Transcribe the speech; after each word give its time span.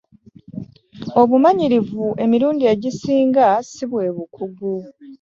obumanyirivu 1.21 2.05
emirundi 2.23 2.63
egisinga 2.73 3.45
si 3.71 3.85
bwe 3.89 4.05
bukugu. 4.15 4.73